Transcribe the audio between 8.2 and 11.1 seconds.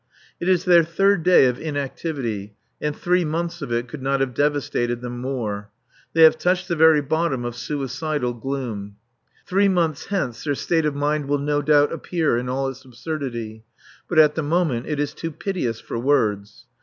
gloom. Three months hence their state of